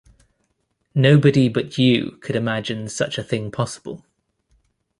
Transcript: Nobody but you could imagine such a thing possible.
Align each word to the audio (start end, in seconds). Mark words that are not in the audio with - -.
Nobody 0.95 1.47
but 1.47 1.77
you 1.77 2.13
could 2.21 2.35
imagine 2.35 2.89
such 2.89 3.19
a 3.19 3.23
thing 3.23 3.51
possible. 3.51 4.03